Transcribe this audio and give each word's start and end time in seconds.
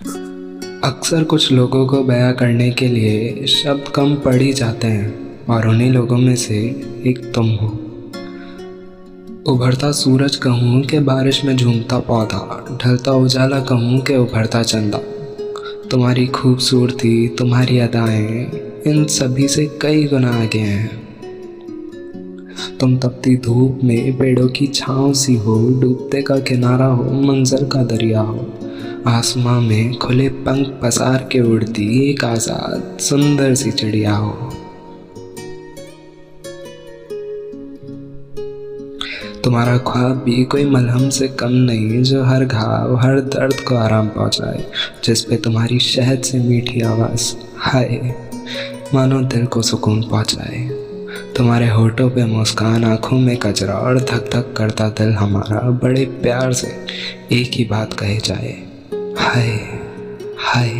अक्सर 0.00 1.24
कुछ 1.24 1.52
लोगों 1.52 1.86
को 1.86 2.04
बयां 2.04 2.32
करने 2.32 2.70
के 2.70 2.88
लिए 2.88 3.46
शब्द 3.46 3.88
कम 3.88 4.14
पड़ 4.14 4.34
ही 4.34 4.52
जाते 4.52 4.86
हैं, 4.86 5.36
और 5.46 5.68
उन्हीं 5.68 5.90
लोगों 5.90 6.18
में 6.18 6.36
से 6.36 6.54
एक 7.06 7.32
तुम 7.34 7.50
हो। 7.50 7.66
उभरता 9.52 9.92
सूरज 9.92 10.36
कहूँ 10.36 10.82
के 10.82 11.00
बारिश 11.00 11.44
में 11.44 11.56
झूमता 11.56 11.98
पौधा, 11.98 12.78
ढलता 12.84 13.12
उजाला 13.12 13.60
कहूँ 13.60 14.00
के 14.00 14.16
उभरता 14.16 14.62
चंदा। 14.62 14.98
तुम्हारी 15.90 16.26
खूबसूरती, 16.26 17.28
तुम्हारी 17.28 17.78
अदाएँ, 17.78 18.50
इन 18.86 19.04
सभी 19.04 19.48
से 19.48 19.78
कई 19.82 20.04
गुना 20.04 20.30
आगे 20.30 20.58
हैं। 20.58 21.09
तुम 22.80 22.96
तपती 22.98 23.36
धूप 23.36 23.80
में 23.84 24.18
पेड़ों 24.18 24.48
की 24.48 24.66
छाँव 24.66 25.12
सी 25.12 25.34
हो, 25.36 25.70
डूबते 25.80 26.22
का 26.22 26.38
किनारा 26.38 26.86
हो, 26.86 27.04
मंजर 27.04 27.64
का 27.64 27.82
दरिया 27.82 28.20
हो। 28.20 28.46
आसमां 29.06 29.60
में 29.60 29.94
खुले 29.94 30.28
पंख 30.28 30.80
पसार 30.82 31.28
के 31.32 31.40
उड़ती 31.40 32.10
एक 32.10 32.24
आज़ाद, 32.24 32.98
सुंदर 33.00 33.54
सी 33.54 33.70
चिड़िया 33.70 34.14
हो। 34.14 34.50
तुम्हारा 39.44 39.78
ख्वाब 39.78 40.22
भी 40.24 40.44
कोई 40.44 40.64
मलहम 40.64 41.08
से 41.08 41.28
कम 41.28 41.52
नहीं, 41.52 42.02
जो 42.02 42.24
हर 42.24 42.44
घाव, 42.44 42.96
हर 42.96 43.20
दर्द 43.20 43.60
को 43.60 43.74
आराम 43.74 44.08
पहुँचाए, 44.08 44.64
जिस 45.04 45.24
पे 45.24 45.36
तुम्हारी 45.36 45.78
शहद 45.78 46.22
से 46.22 46.38
मीठी 46.38 46.80
आवाज़, 46.80 47.34
हाय, 47.56 48.14
मानो 48.94 49.20
दिल 49.20 49.46
को 49.46 49.62
सुकून 49.62 50.02
पहुँचाए। 50.02 50.79
तुम्हारे 51.36 51.68
होठों 51.68 52.10
पे 52.10 52.24
मुस्कान, 52.24 52.84
आँखों 52.84 53.18
में 53.18 53.36
कचरा 53.36 53.74
और 53.74 53.98
धक 53.98 54.30
धक 54.32 54.54
करता 54.56 54.88
दिल 54.88 55.12
हमारा 55.12 55.70
बड़े 55.70 56.04
प्यार 56.04 56.52
से 56.52 56.86
एक 57.32 57.50
ही 57.54 57.64
बात 57.64 57.92
कहे 57.94 58.16
जाए। 58.16 58.62
हाय 59.18 59.78
हाय। 60.38 60.79